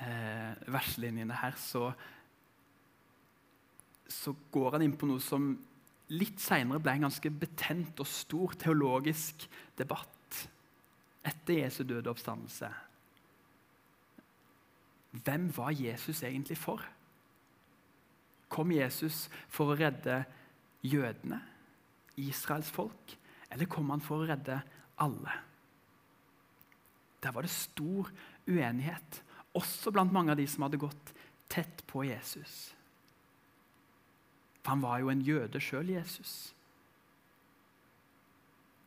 eh, 0.01 0.65
verslinjene 0.73 1.37
her 1.39 1.57
så, 1.61 1.89
så 4.11 4.35
går 4.55 4.77
han 4.77 4.87
inn 4.87 4.97
på 4.99 5.09
noe 5.11 5.23
som 5.23 5.53
litt 6.13 6.43
seinere 6.43 6.83
ble 6.83 6.97
en 6.99 7.07
ganske 7.07 7.31
betent 7.33 8.01
og 8.03 8.09
stor 8.09 8.57
teologisk 8.61 9.47
debatt 9.79 10.11
etter 11.25 11.63
Jesu 11.63 11.83
døde 11.89 12.13
oppstandelse. 12.13 12.69
Hvem 15.25 15.49
var 15.57 15.73
Jesus 15.73 16.23
egentlig 16.27 16.59
for? 16.59 16.83
Kom 18.51 18.73
Jesus 18.75 19.25
for 19.51 19.73
å 19.73 19.79
redde 19.79 20.21
jødene, 20.85 21.41
Israels 22.21 22.71
folk, 22.71 23.17
eller 23.51 23.71
kom 23.71 23.91
han 23.95 24.03
for 24.05 24.23
å 24.23 24.29
redde 24.29 24.61
alle? 25.01 25.39
Der 27.25 27.33
var 27.33 27.47
det 27.47 27.55
stor 27.55 28.11
uenighet, 28.45 29.23
også 29.55 29.93
blant 29.95 30.13
mange 30.13 30.35
av 30.35 30.41
de 30.41 30.47
som 30.51 30.67
hadde 30.67 30.81
gått 30.83 31.13
tett 31.53 31.85
på 31.91 32.05
Jesus. 32.09 32.73
For 34.63 34.75
han 34.75 34.83
var 34.85 35.01
jo 35.03 35.11
en 35.13 35.23
jøde 35.25 35.61
sjøl, 35.63 35.93
Jesus. 35.95 36.53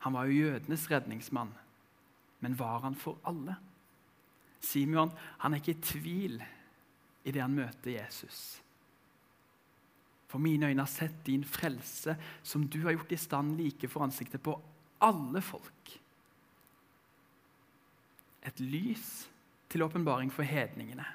Han 0.05 0.15
var 0.17 0.27
jo 0.27 0.43
jødenes 0.45 0.86
redningsmann, 0.91 1.53
men 2.43 2.57
var 2.59 2.83
han 2.86 2.97
for 2.97 3.19
alle? 3.27 3.57
Simeon 4.63 5.13
han 5.43 5.53
er 5.53 5.62
ikke 5.62 5.75
i 5.77 5.86
tvil 5.86 6.39
i 7.27 7.34
det 7.34 7.43
han 7.43 7.56
møter 7.56 7.93
Jesus. 7.93 8.58
For 10.27 10.43
mine 10.43 10.67
øyne 10.67 10.84
har 10.84 10.91
sett 10.91 11.21
din 11.27 11.45
frelse, 11.47 12.17
som 12.43 12.65
du 12.67 12.82
har 12.84 12.97
gjort 12.97 13.13
i 13.15 13.19
stand 13.21 13.56
like 13.60 13.88
for 13.88 14.03
ansiktet 14.03 14.43
på 14.43 14.58
alle 15.03 15.41
folk 15.45 15.97
et 18.47 18.60
lys 18.63 19.27
til 19.69 19.84
åpenbaring 19.84 20.32
for 20.34 20.43
hedningene. 20.43 21.06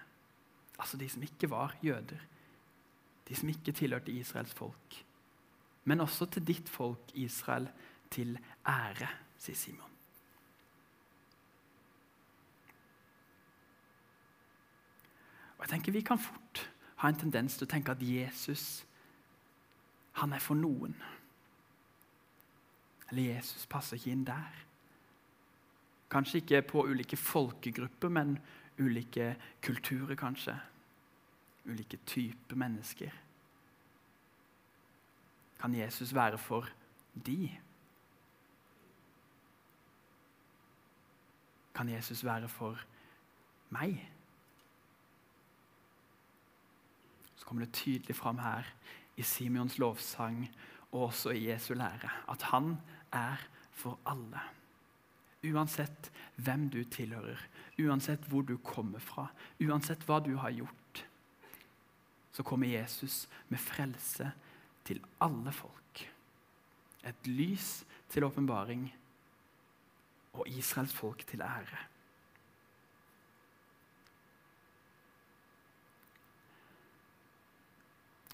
Altså 0.79 0.97
de 0.97 1.09
som 1.09 1.23
ikke 1.23 1.51
var 1.51 1.77
jøder. 1.83 2.21
De 3.29 3.37
som 3.37 3.49
ikke 3.49 3.73
tilhørte 3.73 4.13
Israels 4.13 4.55
folk. 4.55 5.05
Men 5.85 6.01
også 6.01 6.27
til 6.27 6.47
ditt 6.47 6.69
folk 6.69 7.11
Israel 7.15 7.69
til 8.11 8.39
ære, 8.69 9.09
sier 9.39 9.57
Simon. 9.57 9.89
Og 15.57 15.65
jeg 15.65 15.71
tenker 15.71 15.93
Vi 15.93 16.01
kan 16.01 16.19
fort 16.19 16.71
ha 16.97 17.09
en 17.09 17.19
tendens 17.19 17.57
til 17.57 17.67
å 17.67 17.71
tenke 17.71 17.95
at 17.95 18.03
Jesus 18.03 18.85
han 20.19 20.33
er 20.33 20.43
for 20.43 20.59
noen. 20.59 20.95
Eller 23.11 23.35
Jesus 23.37 23.67
passer 23.67 23.97
ikke 23.97 24.13
inn 24.13 24.27
der. 24.29 24.59
Kanskje 26.13 26.43
ikke 26.43 26.63
på 26.69 26.85
ulike 26.85 27.17
folkegrupper, 27.17 28.09
men 28.13 28.37
ulike 28.79 29.37
kulturer, 29.65 30.15
kanskje. 30.15 30.59
Ulike 31.65 31.97
typer 32.07 32.57
mennesker. 32.57 33.11
Kan 35.61 35.75
Jesus 35.75 36.15
være 36.15 36.39
for 36.39 36.69
de? 37.27 37.51
Kan 41.75 41.89
Jesus 41.89 42.25
være 42.25 42.49
for 42.49 42.81
meg? 43.71 44.09
Så 47.37 47.47
kommer 47.47 47.65
det 47.65 47.75
tydelig 47.75 48.17
fram 48.17 48.39
her 48.39 48.67
i 49.17 49.23
Simeons 49.23 49.79
lovsang 49.79 50.51
og 50.93 51.03
også 51.03 51.31
i 51.31 51.49
Jesu 51.49 51.75
lære 51.75 52.11
at 52.29 52.43
han 52.43 52.77
er 53.13 53.37
for 53.73 53.99
alle. 54.07 54.41
Uansett 55.43 56.11
hvem 56.39 56.69
du 56.71 56.83
tilhører, 56.87 57.41
uansett 57.83 58.25
hvor 58.31 58.45
du 58.47 58.57
kommer 58.63 59.03
fra, 59.03 59.27
uansett 59.63 60.05
hva 60.07 60.21
du 60.23 60.37
har 60.39 60.55
gjort, 60.55 61.03
så 62.33 62.45
kommer 62.47 62.71
Jesus 62.71 63.27
med 63.51 63.61
frelse 63.61 64.31
til 64.87 65.03
alle 65.21 65.53
folk. 65.53 66.05
Et 67.05 67.27
lys 67.27 67.83
til 68.13 68.25
åpenbaring 68.25 68.87
og 70.33 70.49
Israels 70.49 70.95
folk 70.95 71.27
til 71.29 71.43
ære. 71.43 71.87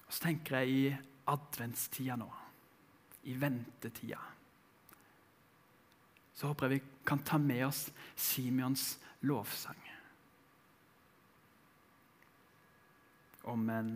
Så 0.09 0.23
tenker 0.23 0.61
jeg 0.61 0.69
i 0.69 0.97
adventstida 1.29 2.15
nå, 2.19 2.29
i 3.29 3.35
ventetida 3.39 4.38
så 6.39 6.47
håper 6.47 6.69
jeg 6.69 6.79
vi 6.79 7.03
kan 7.03 7.19
ta 7.27 7.35
med 7.41 7.65
oss 7.67 7.89
Simeons 8.15 8.93
lovsang. 9.27 9.79
Om 13.43 13.69
en 13.73 13.91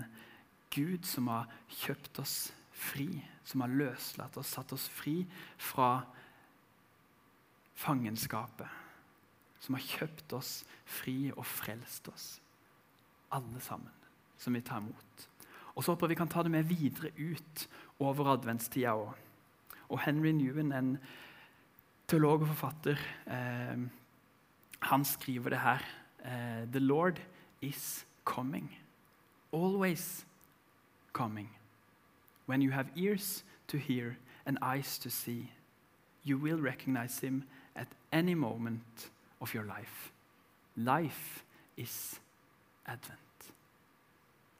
Gud 0.73 1.07
som 1.07 1.29
har 1.31 1.47
kjøpt 1.71 2.19
oss 2.19 2.35
fri, 2.75 3.07
som 3.47 3.63
har 3.63 3.71
løslatt 3.71 4.35
oss, 4.41 4.51
satt 4.57 4.75
oss 4.75 4.89
fri 4.91 5.21
fra 5.55 6.01
fangenskapet. 7.79 8.67
Som 9.63 9.77
har 9.77 9.87
kjøpt 9.87 10.35
oss 10.35 10.63
fri 10.83 11.31
og 11.31 11.45
frelst 11.47 12.09
oss. 12.11 12.27
Alle 13.31 13.61
sammen 13.63 13.93
som 14.35 14.57
vi 14.57 14.65
tar 14.65 14.83
imot. 14.83 15.27
Og 15.77 15.83
så 15.83 15.93
håper 15.93 16.09
jeg 16.09 16.17
vi 16.17 16.21
kan 16.25 16.31
ta 16.33 16.43
det 16.43 16.51
med 16.51 16.67
videre 16.67 17.13
ut 17.15 17.67
over 18.03 18.33
adventstida 18.33 18.97
òg. 18.99 19.13
Og 19.87 20.01
Henry 20.03 20.33
Newen, 20.35 20.73
en 20.75 20.97
teolog 22.07 22.41
og 22.41 22.47
forfatter, 22.47 22.97
eh, 23.27 23.79
han 24.79 25.05
skriver 25.05 25.49
det 25.49 25.59
her. 25.59 25.79
Eh, 26.25 26.71
The 26.71 26.79
Lord 26.79 27.21
is 27.61 28.05
coming. 28.25 28.77
Always 29.51 30.25
coming. 31.13 31.49
When 32.45 32.61
you 32.61 32.71
have 32.71 32.89
ears 32.95 33.45
to 33.67 33.77
hear 33.77 34.15
and 34.45 34.57
eyes 34.61 34.99
to 34.99 35.09
see, 35.09 35.51
you 36.25 36.37
will 36.37 36.61
recognize 36.61 37.19
him 37.19 37.43
at 37.75 37.87
any 38.11 38.33
moment 38.33 39.11
of 39.39 39.53
your 39.55 39.63
life. 39.63 40.11
Life 40.75 41.43
is 41.77 42.19
Advent. 42.85 43.19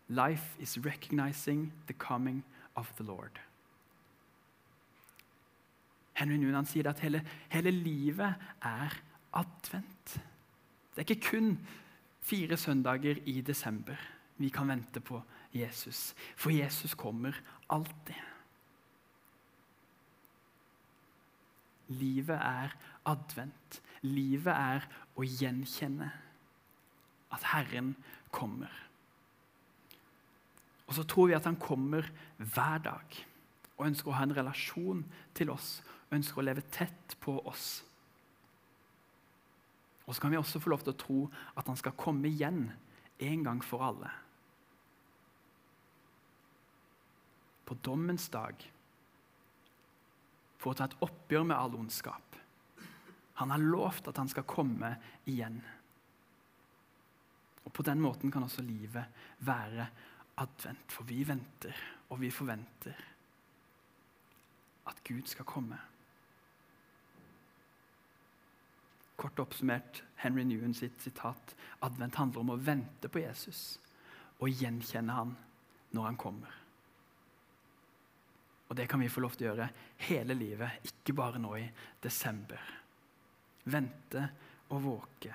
Life 0.09 0.55
is 0.59 0.77
recognizing 0.77 1.71
the 1.87 1.93
coming 1.93 2.43
of 2.75 2.91
the 2.97 3.03
Lord. 3.03 3.39
Henry 6.13 6.37
Nunan 6.37 6.67
sier 6.69 6.89
at 6.89 7.01
hele, 7.01 7.23
hele 7.49 7.71
livet 7.71 8.35
er 8.61 8.97
advent. 9.33 10.17
Det 10.93 11.01
er 11.01 11.15
ikke 11.15 11.29
kun 11.31 11.55
fire 12.21 12.57
søndager 12.57 13.17
i 13.25 13.41
desember 13.41 13.97
vi 14.37 14.49
kan 14.49 14.67
vente 14.67 14.99
på 14.99 15.21
Jesus. 15.53 16.13
For 16.35 16.51
Jesus 16.51 16.93
kommer 16.93 17.37
alltid. 17.69 18.21
Livet 21.87 22.39
er 22.39 22.73
advent. 23.05 23.81
Livet 24.01 24.53
er 24.53 24.87
å 25.15 25.25
gjenkjenne 25.25 26.09
at 27.33 27.45
Herren 27.53 27.93
kommer. 28.33 28.71
Og 30.87 30.97
så 30.97 31.05
tror 31.07 31.29
vi 31.29 31.37
at 31.37 31.47
han 31.47 31.59
kommer 31.61 32.09
hver 32.37 32.81
dag 32.83 33.19
og 33.77 33.87
ønsker 33.87 34.11
å 34.11 34.17
ha 34.17 34.25
en 34.27 34.35
relasjon 34.35 35.05
til 35.37 35.49
oss. 35.53 35.77
Ønsker 36.13 36.41
å 36.41 36.45
leve 36.45 36.65
tett 36.73 37.15
på 37.23 37.39
oss. 37.49 37.81
Og 40.03 40.13
så 40.13 40.21
kan 40.21 40.33
vi 40.33 40.39
også 40.39 40.59
få 40.61 40.73
lov 40.73 40.83
til 40.83 40.93
å 40.93 40.99
tro 40.99 41.19
at 41.57 41.69
han 41.69 41.79
skal 41.79 41.95
komme 41.97 42.27
igjen 42.27 42.67
en 43.23 43.45
gang 43.45 43.63
for 43.63 43.85
alle. 43.87 44.11
På 47.63 47.77
dommens 47.85 48.27
dag 48.29 48.59
for 50.59 50.71
å 50.71 50.79
ta 50.79 50.87
et 50.87 50.99
oppgjør 51.03 51.47
med 51.47 51.57
all 51.57 51.75
ondskap. 51.75 52.37
Han 53.41 53.51
har 53.51 53.63
lovt 53.63 54.07
at 54.07 54.19
han 54.21 54.29
skal 54.31 54.45
komme 54.47 54.93
igjen. 55.27 55.57
Og 57.63 57.71
På 57.73 57.83
den 57.83 57.99
måten 58.03 58.31
kan 58.31 58.43
også 58.43 58.63
livet 58.63 59.23
være 59.43 59.87
advent, 60.39 60.91
for 60.91 61.07
vi 61.07 61.23
venter 61.27 61.75
og 62.11 62.19
vi 62.21 62.29
forventer 62.31 63.01
at 64.87 65.03
Gud 65.07 65.27
skal 65.31 65.47
komme. 65.47 65.79
Kort 69.15 69.39
oppsummert 69.39 70.03
Henry 70.15 70.43
Newen 70.43 70.73
sitt 70.73 71.01
sitat 71.01 71.55
advent 71.85 72.15
handler 72.15 72.41
om 72.41 72.53
å 72.55 72.59
vente 72.59 73.09
på 73.11 73.21
Jesus 73.21 73.77
og 74.39 74.49
gjenkjenne 74.49 75.15
han 75.15 75.33
når 75.93 76.07
han 76.09 76.19
kommer. 76.19 76.59
Og 78.67 78.75
Det 78.75 78.87
kan 78.89 78.99
vi 78.99 79.09
få 79.11 79.21
lov 79.21 79.35
til 79.37 79.45
å 79.45 79.51
gjøre 79.51 79.69
hele 80.07 80.33
livet, 80.33 80.81
ikke 80.89 81.13
bare 81.13 81.37
nå 81.37 81.51
i 81.59 81.65
desember. 82.01 82.61
Vente 83.69 84.23
og 84.73 84.81
våke. 84.81 85.33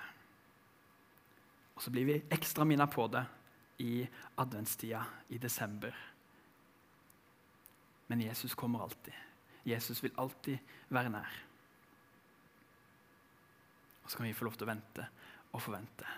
Og 1.76 1.82
Så 1.82 1.92
blir 1.94 2.08
vi 2.08 2.22
ekstra 2.34 2.64
minnet 2.66 2.90
på 2.90 3.06
det 3.06 3.22
i 3.78 4.08
adventstida 4.36 5.04
i 5.28 5.38
desember. 5.38 5.94
Men 8.08 8.20
Jesus 8.20 8.54
kommer 8.54 8.82
alltid. 8.82 9.14
Jesus 9.62 10.02
vil 10.02 10.16
alltid 10.16 10.58
være 10.88 11.12
nær. 11.12 11.47
Og 14.08 14.12
så 14.12 14.16
kan 14.16 14.24
vi 14.24 14.32
få 14.32 14.46
lov 14.46 14.54
til 14.56 14.64
å 14.64 14.70
vente 14.70 15.04
og 15.52 15.60
forvente. 15.60 16.12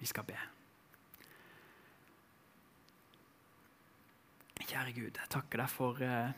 Vi 0.00 0.08
skal 0.10 0.26
be. 0.26 0.34
Kjære 4.58 4.90
Gud, 4.96 5.14
jeg 5.14 5.30
takker 5.30 5.62
deg 5.62 5.70
for 5.70 6.02
eh, 6.02 6.34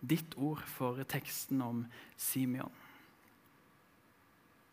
ditt 0.00 0.32
ord, 0.40 0.64
for 0.64 1.04
teksten 1.12 1.60
om 1.60 1.84
Simeon. 2.16 2.72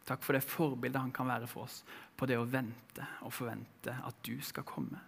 Takk 0.07 0.23
for 0.23 0.39
det 0.39 0.47
forbildet 0.47 1.03
han 1.03 1.11
kan 1.15 1.27
være 1.27 1.51
for 1.51 1.67
oss 1.67 1.81
på 2.15 2.27
det 2.27 2.39
å 2.39 2.47
vente 2.47 3.03
og 3.27 3.35
forvente 3.35 3.91
at 4.07 4.23
du 4.23 4.37
skal 4.39 4.63
komme. 4.67 5.03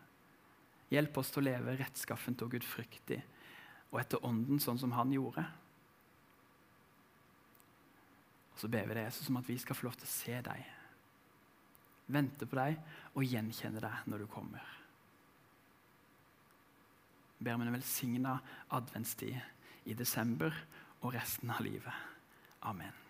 Hjelp 0.91 1.23
oss 1.23 1.31
til 1.31 1.45
å 1.45 1.49
leve 1.53 1.79
rettskaffent 1.79 2.43
og 2.43 2.51
gudfryktig 2.51 3.23
og 3.93 4.01
etter 4.03 4.27
ånden, 4.27 4.59
sånn 4.59 4.79
som 4.83 4.91
han 4.99 5.15
gjorde. 5.15 5.47
Og 8.55 8.61
Så 8.63 8.71
ber 8.71 8.87
vi 8.87 8.95
deg 8.95 9.09
Jesus 9.09 9.29
om 9.29 9.41
at 9.41 9.49
vi 9.49 9.57
skal 9.59 9.75
få 9.75 9.89
lov 9.89 9.97
til 9.99 10.07
å 10.07 10.13
se 10.15 10.39
deg, 10.47 10.71
vente 12.07 12.47
på 12.47 12.55
deg 12.55 12.79
og 13.13 13.25
gjenkjenne 13.27 13.83
deg 13.83 14.09
når 14.09 14.23
du 14.23 14.27
kommer. 14.31 14.73
Jeg 17.35 17.49
ber 17.49 17.57
om 17.57 17.65
en 17.65 17.75
velsigna 17.75 18.37
adventstid 18.77 19.35
i 19.91 19.97
desember 19.97 20.55
og 21.01 21.11
resten 21.17 21.51
av 21.51 21.65
livet. 21.65 22.05
Amen. 22.65 23.04